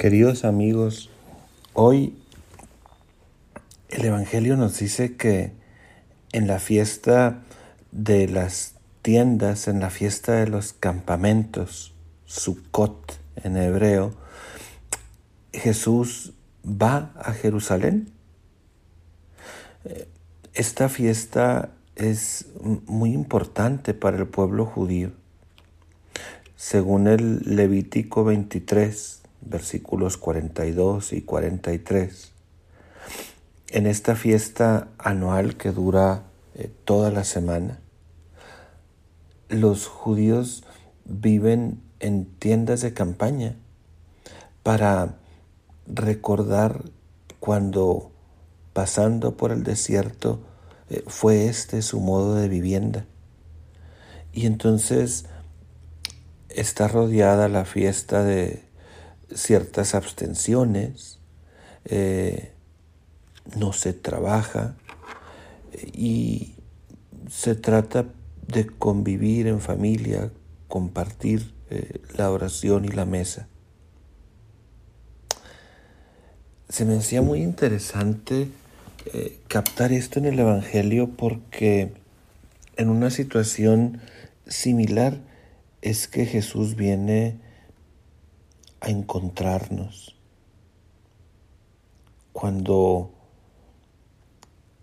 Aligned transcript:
Queridos 0.00 0.46
amigos, 0.46 1.10
hoy 1.74 2.16
el 3.90 4.02
Evangelio 4.02 4.56
nos 4.56 4.78
dice 4.78 5.14
que 5.14 5.52
en 6.32 6.46
la 6.46 6.58
fiesta 6.58 7.42
de 7.92 8.26
las 8.26 8.76
tiendas, 9.02 9.68
en 9.68 9.78
la 9.78 9.90
fiesta 9.90 10.36
de 10.36 10.46
los 10.46 10.72
campamentos, 10.72 11.92
Sukkot 12.24 13.20
en 13.44 13.58
hebreo, 13.58 14.14
Jesús 15.52 16.32
va 16.64 17.12
a 17.16 17.34
Jerusalén. 17.34 18.10
Esta 20.54 20.88
fiesta 20.88 21.72
es 21.94 22.46
muy 22.86 23.12
importante 23.12 23.92
para 23.92 24.16
el 24.16 24.28
pueblo 24.28 24.64
judío. 24.64 25.12
Según 26.56 27.06
el 27.06 27.40
Levítico 27.54 28.24
23, 28.24 29.19
versículos 29.40 30.16
42 30.16 31.12
y 31.12 31.22
43. 31.22 32.32
En 33.68 33.86
esta 33.86 34.16
fiesta 34.16 34.88
anual 34.98 35.56
que 35.56 35.70
dura 35.70 36.24
eh, 36.54 36.70
toda 36.84 37.10
la 37.10 37.24
semana, 37.24 37.80
los 39.48 39.86
judíos 39.86 40.64
viven 41.04 41.82
en 42.00 42.24
tiendas 42.24 42.80
de 42.80 42.94
campaña 42.94 43.56
para 44.62 45.16
recordar 45.86 46.84
cuando 47.40 48.12
pasando 48.72 49.36
por 49.36 49.50
el 49.50 49.64
desierto 49.64 50.40
eh, 50.88 51.02
fue 51.06 51.46
este 51.46 51.82
su 51.82 52.00
modo 52.00 52.34
de 52.34 52.48
vivienda. 52.48 53.06
Y 54.32 54.46
entonces 54.46 55.26
está 56.48 56.88
rodeada 56.88 57.48
la 57.48 57.64
fiesta 57.64 58.22
de 58.22 58.69
ciertas 59.34 59.94
abstenciones, 59.94 61.18
eh, 61.84 62.52
no 63.56 63.72
se 63.72 63.92
trabaja 63.92 64.76
y 65.92 66.54
se 67.30 67.54
trata 67.54 68.06
de 68.46 68.66
convivir 68.66 69.46
en 69.46 69.60
familia, 69.60 70.30
compartir 70.68 71.52
eh, 71.70 72.00
la 72.16 72.30
oración 72.30 72.84
y 72.84 72.88
la 72.88 73.04
mesa. 73.04 73.48
Se 76.68 76.84
me 76.84 76.96
hacía 76.96 77.22
muy 77.22 77.42
interesante 77.42 78.48
eh, 79.06 79.38
captar 79.48 79.92
esto 79.92 80.18
en 80.18 80.26
el 80.26 80.38
Evangelio 80.38 81.10
porque 81.16 81.92
en 82.76 82.88
una 82.88 83.10
situación 83.10 84.00
similar 84.46 85.18
es 85.82 86.08
que 86.08 86.26
Jesús 86.26 86.76
viene 86.76 87.38
a 88.80 88.90
encontrarnos 88.90 90.16
cuando 92.32 93.12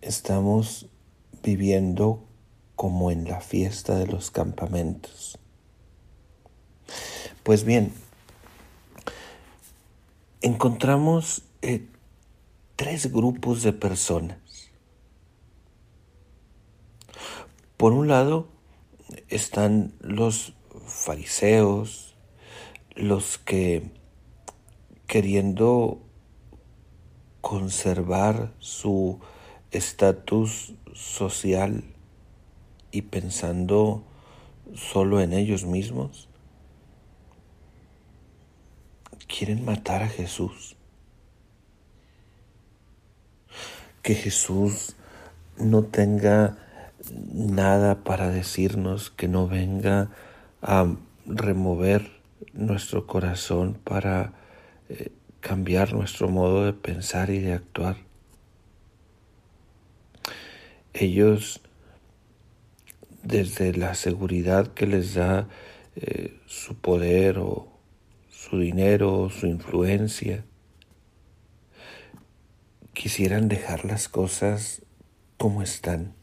estamos 0.00 0.86
viviendo 1.42 2.24
como 2.76 3.10
en 3.10 3.24
la 3.24 3.40
fiesta 3.40 3.96
de 3.96 4.06
los 4.06 4.30
campamentos. 4.30 5.38
Pues 7.42 7.64
bien, 7.64 7.92
encontramos 10.42 11.42
eh, 11.62 11.86
tres 12.76 13.12
grupos 13.12 13.62
de 13.62 13.72
personas. 13.72 14.38
Por 17.76 17.92
un 17.92 18.08
lado 18.08 18.48
están 19.28 19.92
los 20.00 20.52
fariseos, 20.86 22.07
los 22.98 23.38
que 23.38 23.92
queriendo 25.06 26.02
conservar 27.40 28.52
su 28.58 29.20
estatus 29.70 30.74
social 30.94 31.84
y 32.90 33.02
pensando 33.02 34.02
solo 34.74 35.20
en 35.20 35.32
ellos 35.32 35.64
mismos, 35.64 36.28
quieren 39.28 39.64
matar 39.64 40.02
a 40.02 40.08
Jesús. 40.08 40.76
Que 44.02 44.16
Jesús 44.16 44.96
no 45.56 45.84
tenga 45.84 46.58
nada 47.32 48.02
para 48.02 48.28
decirnos, 48.28 49.10
que 49.10 49.28
no 49.28 49.46
venga 49.46 50.10
a 50.62 50.96
remover 51.26 52.17
nuestro 52.52 53.06
corazón 53.06 53.74
para 53.82 54.32
eh, 54.88 55.12
cambiar 55.40 55.92
nuestro 55.92 56.28
modo 56.28 56.64
de 56.64 56.72
pensar 56.72 57.30
y 57.30 57.38
de 57.38 57.52
actuar. 57.52 57.96
Ellos, 60.92 61.60
desde 63.22 63.72
la 63.74 63.94
seguridad 63.94 64.68
que 64.74 64.86
les 64.86 65.14
da 65.14 65.48
eh, 65.96 66.40
su 66.46 66.76
poder 66.76 67.38
o 67.38 67.68
su 68.30 68.58
dinero 68.58 69.22
o 69.22 69.30
su 69.30 69.46
influencia, 69.46 70.44
quisieran 72.94 73.48
dejar 73.48 73.84
las 73.84 74.08
cosas 74.08 74.82
como 75.36 75.62
están. 75.62 76.14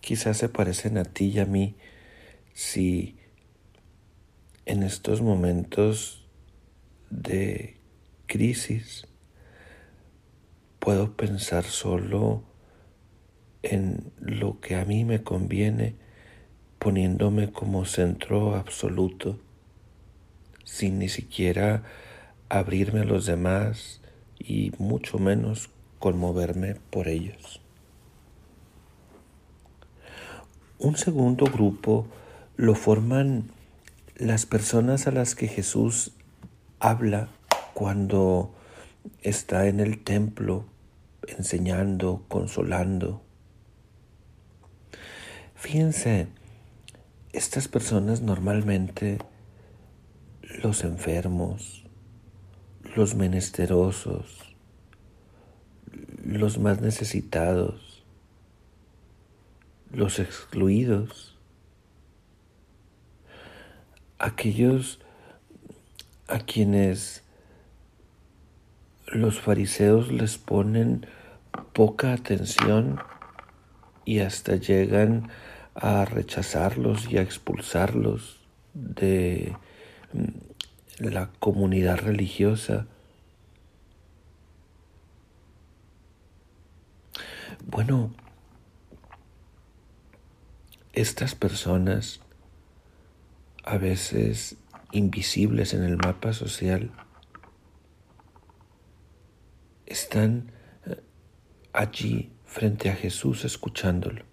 Quizás 0.00 0.36
se 0.38 0.48
parecen 0.48 0.98
a 0.98 1.04
ti 1.04 1.26
y 1.26 1.38
a 1.38 1.46
mí 1.46 1.74
si 2.52 3.17
en 4.68 4.82
estos 4.82 5.22
momentos 5.22 6.26
de 7.08 7.78
crisis 8.26 9.06
puedo 10.78 11.16
pensar 11.16 11.64
solo 11.64 12.42
en 13.62 14.12
lo 14.20 14.60
que 14.60 14.76
a 14.76 14.84
mí 14.84 15.06
me 15.06 15.22
conviene, 15.22 15.96
poniéndome 16.78 17.50
como 17.50 17.86
centro 17.86 18.56
absoluto, 18.56 19.38
sin 20.64 20.98
ni 20.98 21.08
siquiera 21.08 21.84
abrirme 22.50 23.00
a 23.00 23.04
los 23.04 23.24
demás 23.24 24.02
y 24.38 24.72
mucho 24.76 25.18
menos 25.18 25.70
conmoverme 25.98 26.74
por 26.90 27.08
ellos. 27.08 27.62
Un 30.78 30.98
segundo 30.98 31.46
grupo 31.46 32.06
lo 32.58 32.74
forman 32.74 33.56
las 34.18 34.46
personas 34.46 35.06
a 35.06 35.12
las 35.12 35.36
que 35.36 35.46
Jesús 35.46 36.12
habla 36.80 37.28
cuando 37.72 38.52
está 39.22 39.68
en 39.68 39.78
el 39.78 40.02
templo 40.02 40.66
enseñando, 41.28 42.24
consolando. 42.26 43.22
Fíjense, 45.54 46.26
estas 47.32 47.68
personas 47.68 48.20
normalmente, 48.20 49.18
los 50.62 50.82
enfermos, 50.82 51.84
los 52.96 53.14
menesterosos, 53.14 54.56
los 56.24 56.58
más 56.58 56.80
necesitados, 56.80 58.04
los 59.92 60.18
excluidos, 60.18 61.37
aquellos 64.18 64.98
a 66.26 66.40
quienes 66.40 67.22
los 69.06 69.40
fariseos 69.40 70.12
les 70.12 70.36
ponen 70.38 71.06
poca 71.72 72.12
atención 72.12 73.00
y 74.04 74.20
hasta 74.20 74.56
llegan 74.56 75.30
a 75.74 76.04
rechazarlos 76.04 77.10
y 77.10 77.18
a 77.18 77.22
expulsarlos 77.22 78.40
de 78.74 79.56
mm, 80.12 81.08
la 81.10 81.30
comunidad 81.38 81.98
religiosa. 81.98 82.86
Bueno, 87.64 88.10
estas 90.92 91.34
personas 91.34 92.20
a 93.68 93.76
veces 93.76 94.56
invisibles 94.92 95.74
en 95.74 95.84
el 95.84 95.98
mapa 95.98 96.32
social, 96.32 96.90
están 99.84 100.52
eh, 100.86 101.02
allí 101.74 102.32
frente 102.46 102.88
a 102.88 102.94
Jesús 102.94 103.44
escuchándolo. 103.44 104.24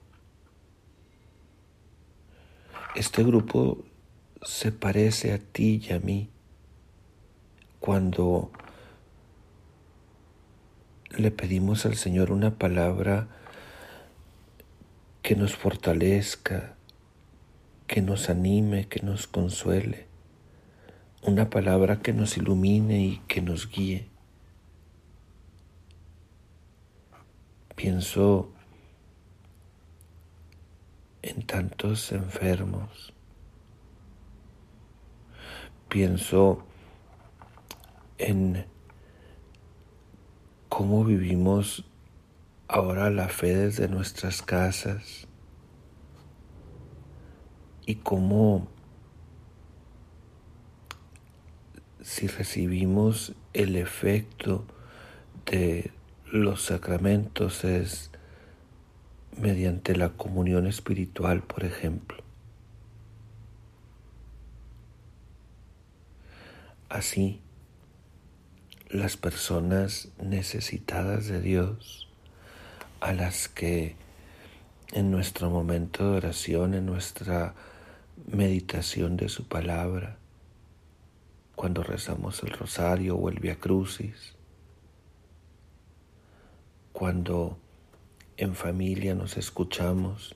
Este 2.96 3.24
grupo 3.24 3.84
se 4.42 4.72
parece 4.72 5.34
a 5.34 5.40
ti 5.40 5.82
y 5.86 5.92
a 5.92 6.00
mí 6.00 6.30
cuando 7.82 8.54
le 11.10 11.32
pedimos 11.32 11.86
al 11.86 11.98
Señor 11.98 12.32
una 12.32 12.58
palabra 12.58 13.28
que 15.22 15.36
nos 15.36 15.58
fortalezca, 15.58 16.75
que 17.88 18.02
nos 18.02 18.30
anime, 18.30 18.88
que 18.88 19.02
nos 19.02 19.28
consuele. 19.28 20.08
una 21.22 21.50
palabra 21.50 22.02
que 22.02 22.14
nos 22.14 22.38
ilumine 22.38 23.04
y 23.04 23.18
que 23.28 23.42
nos 23.42 23.68
guíe. 23.68 24.08
Pienso 27.76 28.54
en 31.24 31.42
tantos 31.48 32.12
enfermos. 32.12 33.12
Pienso 35.90 36.64
en 38.20 38.68
cómo 40.70 41.04
vivimos 41.04 41.86
ahora 42.68 43.10
la 43.10 43.30
fe 43.30 43.56
desde 43.56 43.88
nuestras 43.88 44.44
casas 44.44 45.28
y 47.86 47.96
cómo 47.96 48.68
si 52.02 52.28
recibimos 52.28 53.34
el 53.54 53.76
efecto 53.76 54.66
de 55.46 55.92
los 56.32 56.66
sacramentos 56.66 57.64
es 57.64 58.12
mediante 59.38 59.96
la 59.96 60.10
comunión 60.10 60.68
espiritual, 60.68 61.42
por 61.44 61.64
ejemplo. 61.64 62.18
Así, 66.90 67.42
las 68.90 69.18
personas 69.18 70.10
necesitadas 70.22 71.28
de 71.28 71.42
Dios, 71.42 72.08
a 73.02 73.14
las 73.14 73.50
que 73.50 73.96
en 74.94 75.12
nuestro 75.12 75.50
momento 75.50 76.12
de 76.12 76.18
oración, 76.18 76.74
en 76.74 76.86
nuestra 76.86 77.54
meditación 78.28 79.18
de 79.18 79.30
su 79.30 79.48
palabra, 79.48 80.18
cuando 81.56 81.84
rezamos 81.84 82.44
el 82.44 82.52
rosario 82.52 83.16
o 83.16 83.30
el 83.30 83.40
Via 83.40 83.56
Crucis, 83.60 84.36
cuando 86.92 87.58
en 88.38 88.56
familia 88.56 89.16
nos 89.16 89.38
escuchamos 89.38 90.36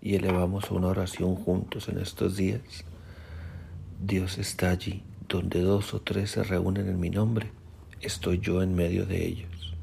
y 0.00 0.14
elevamos 0.14 0.70
una 0.70 0.88
oración 0.88 1.34
juntos 1.36 1.88
en 1.88 1.98
estos 1.98 2.36
días. 2.36 2.84
Dios 4.00 4.38
está 4.38 4.70
allí, 4.70 5.02
donde 5.28 5.60
dos 5.60 5.94
o 5.94 6.02
tres 6.02 6.32
se 6.32 6.44
reúnen 6.44 6.88
en 6.88 7.00
mi 7.00 7.10
nombre, 7.10 7.50
estoy 8.00 8.38
yo 8.38 8.62
en 8.62 8.74
medio 8.74 9.06
de 9.06 9.26
ellos. 9.26 9.74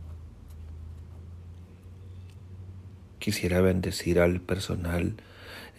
Quisiera 3.19 3.61
bendecir 3.61 4.19
al 4.19 4.41
personal 4.41 5.15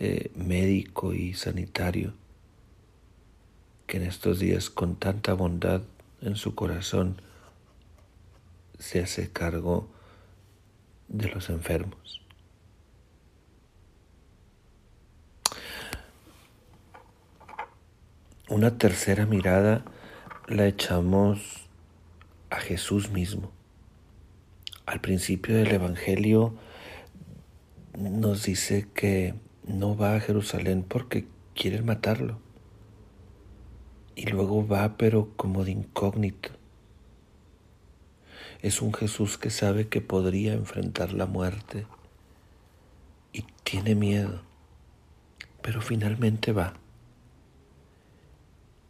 eh, 0.00 0.30
médico 0.34 1.14
y 1.14 1.34
sanitario 1.34 2.14
que 3.86 3.98
en 3.98 4.04
estos 4.04 4.38
días 4.38 4.70
con 4.70 4.96
tanta 4.96 5.34
bondad 5.34 5.82
en 6.20 6.36
su 6.36 6.54
corazón 6.54 7.20
se 8.78 9.00
hace 9.00 9.30
cargo 9.30 9.88
de 11.08 11.28
los 11.28 11.50
enfermos. 11.50 12.22
Una 18.48 18.78
tercera 18.78 19.26
mirada 19.26 19.84
la 20.48 20.66
echamos 20.66 21.68
a 22.50 22.56
Jesús 22.56 23.10
mismo. 23.10 23.50
Al 24.86 25.00
principio 25.00 25.56
del 25.56 25.72
Evangelio 25.72 26.54
nos 27.98 28.44
dice 28.44 28.86
que 28.94 29.34
no 29.66 29.96
va 29.96 30.16
a 30.16 30.20
Jerusalén 30.20 30.84
porque 30.86 31.26
quieren 31.54 31.86
matarlo. 31.86 32.38
Y 34.16 34.26
luego 34.26 34.66
va 34.66 34.96
pero 34.96 35.30
como 35.36 35.64
de 35.64 35.72
incógnito 35.72 36.50
es 38.64 38.80
un 38.80 38.94
Jesús 38.94 39.36
que 39.36 39.50
sabe 39.50 39.88
que 39.88 40.00
podría 40.00 40.54
enfrentar 40.54 41.12
la 41.12 41.26
muerte 41.26 41.86
y 43.30 43.44
tiene 43.62 43.94
miedo, 43.94 44.40
pero 45.60 45.82
finalmente 45.82 46.52
va 46.52 46.72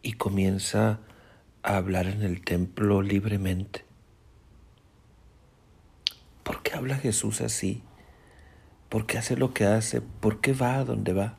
y 0.01 0.13
comienza 0.13 1.01
a 1.61 1.75
hablar 1.75 2.07
en 2.07 2.21
el 2.21 2.39
templo 2.41 3.01
libremente. 3.01 3.83
¿Por 6.43 6.63
qué 6.63 6.75
habla 6.75 6.95
Jesús 6.95 7.41
así? 7.41 7.83
¿Por 8.95 9.07
qué 9.07 9.17
hace 9.17 9.35
lo 9.35 9.53
que 9.53 9.65
hace? 9.65 9.99
¿Por 9.99 10.39
qué 10.39 10.53
va 10.53 10.77
a 10.77 10.85
donde 10.85 11.11
va? 11.11 11.37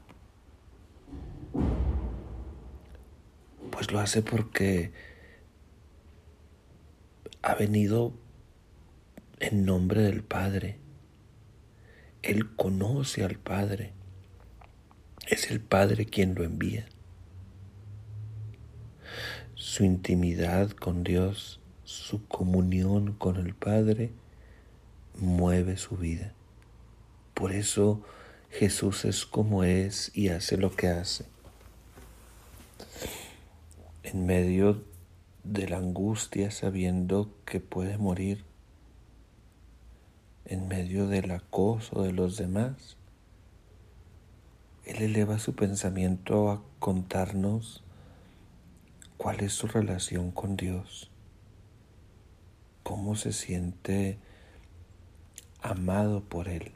Pues 3.71 3.91
lo 3.91 3.99
hace 3.99 4.21
porque 4.21 4.93
ha 7.41 7.55
venido 7.55 8.13
en 9.41 9.65
nombre 9.65 10.03
del 10.03 10.23
Padre. 10.23 10.77
Él 12.21 12.55
conoce 12.57 13.25
al 13.25 13.39
Padre. 13.39 13.95
Es 15.27 15.51
el 15.51 15.63
Padre 15.63 16.05
quien 16.05 16.35
lo 16.35 16.45
envía. 16.45 16.85
Su 19.55 19.83
intimidad 19.83 20.73
con 20.73 21.05
Dios, 21.05 21.63
su 21.85 22.27
comunión 22.29 23.15
con 23.15 23.39
el 23.39 23.55
Padre, 23.55 24.13
mueve 25.19 25.79
su 25.79 25.97
vida. 25.97 26.35
Por 27.37 27.53
eso 27.53 28.01
Jesús 28.49 29.05
es 29.05 29.27
como 29.27 29.63
es 29.63 30.11
y 30.15 30.31
hace 30.31 30.57
lo 30.57 30.75
que 30.75 30.89
hace. 30.89 31.27
En 34.03 34.25
medio 34.25 34.83
de 35.45 35.69
la 35.69 35.77
angustia, 35.77 36.51
sabiendo 36.51 37.31
que 37.45 37.61
puede 37.61 37.99
morir, 37.99 38.43
en 40.47 40.67
medio 40.67 41.09
del 41.09 41.31
acoso 41.31 42.05
de 42.05 42.13
los 42.13 42.39
demás. 42.39 42.97
Él 44.87 45.03
eleva 45.03 45.39
su 45.39 45.55
pensamiento 45.55 46.51
a 46.51 46.63
contarnos 46.79 47.85
cuál 49.19 49.41
es 49.41 49.53
su 49.53 49.67
relación 49.67 50.31
con 50.31 50.57
Dios, 50.57 51.11
cómo 52.83 53.15
se 53.15 53.35
siente 53.35 54.17
amado 55.61 56.25
por 56.25 56.49
Él. 56.49 56.73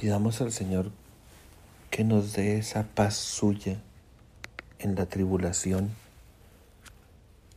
Pidamos 0.00 0.40
al 0.40 0.52
Señor 0.52 0.92
que 1.90 2.04
nos 2.04 2.34
dé 2.34 2.56
esa 2.56 2.84
paz 2.84 3.16
suya 3.16 3.82
en 4.78 4.94
la 4.94 5.06
tribulación 5.06 5.90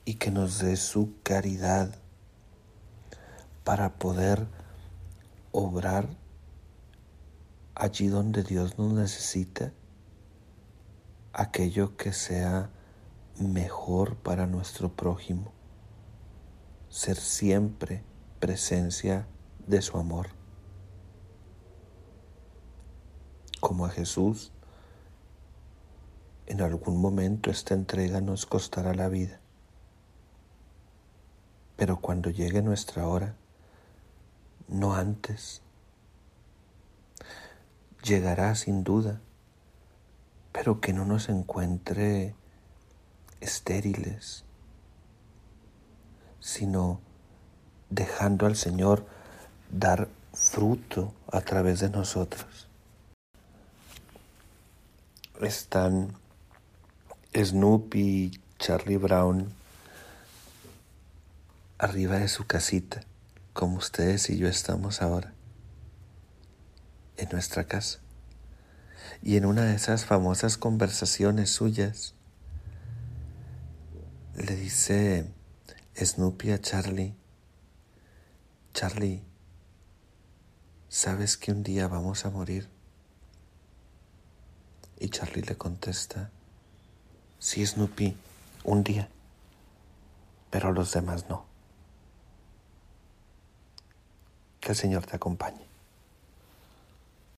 y 0.06 0.15
que 0.15 0.32
nos 0.32 0.58
dé 0.58 0.75
su 0.75 1.13
caridad 1.22 1.94
para 3.63 3.94
poder 3.94 4.48
obrar 5.51 6.10
allí 7.75 8.08
donde 8.08 8.42
Dios 8.42 8.80
nos 8.80 8.92
necesita, 8.92 9.72
aquello 11.34 11.96
que 11.96 12.12
sea 12.12 12.72
mejor 13.38 14.15
para 14.15 14.48
nuestro 14.48 14.92
prójimo, 14.92 15.51
ser 16.89 17.18
siempre 17.18 18.01
presencia 18.39 19.27
de 19.68 19.84
su 19.84 20.00
amor. 20.00 20.40
Como 23.62 23.86
a 23.86 23.89
Jesús, 23.89 24.51
en 26.48 26.62
algún 26.62 27.00
momento 27.00 27.50
esta 27.50 27.74
entrega 27.74 28.20
nos 28.20 28.46
costará 28.46 28.94
la 28.94 29.08
vida. 29.08 29.39
Pero 31.77 32.01
cuando 32.01 32.30
llegue 32.30 32.62
nuestra 32.62 33.08
hora, 33.08 33.36
no 34.68 34.94
antes, 34.96 35.62
llegará 38.03 38.56
sin 38.56 38.84
duda, 38.84 39.22
pero 40.51 40.82
que 40.82 40.91
no 40.91 41.06
nos 41.06 41.30
encuentre 41.30 42.36
estériles, 43.41 44.44
sino 46.39 47.00
dejando 47.89 48.48
al 48.48 48.56
Señor 48.56 49.06
dar 49.70 50.10
fruto 50.34 51.13
a 51.32 51.41
través 51.41 51.80
de 51.80 51.89
nosotros. 51.89 52.71
Están 55.41 56.13
Snoopy 57.36 58.00
y 58.00 58.41
Charlie 58.60 58.98
Brown 58.98 59.51
arriba 61.79 62.19
de 62.19 62.27
su 62.27 62.45
casita, 62.45 63.01
como 63.53 63.77
ustedes 63.77 64.29
y 64.29 64.38
yo 64.38 64.48
estamos 64.48 65.01
ahora, 65.01 65.33
en 67.17 67.27
nuestra 67.29 67.63
casa. 67.63 68.00
Y 69.24 69.36
en 69.36 69.45
una 69.45 69.63
de 69.63 69.74
esas 69.74 70.05
famosas 70.05 70.57
conversaciones 70.60 71.50
suyas, 71.50 72.13
le 74.36 74.55
dice 74.55 75.25
Snoopy 75.98 76.51
a 76.51 76.62
Charlie, 76.62 77.15
Charlie, 78.75 79.24
¿sabes 80.88 81.36
que 81.36 81.51
un 81.51 81.63
día 81.63 81.88
vamos 81.88 82.25
a 82.25 82.29
morir? 82.29 82.69
Y 85.01 85.10
Charlie 85.10 85.41
le 85.41 85.58
contesta, 85.58 86.29
sí, 87.39 87.65
Snoopy, 87.65 88.15
un 88.63 88.84
día, 88.84 89.10
pero 90.51 90.72
los 90.72 90.93
demás 90.93 91.27
no. 91.27 91.43
Que 94.60 94.74
el 94.74 94.75
Señor 94.75 95.08
te 95.08 95.15
acompañe. 95.15 95.71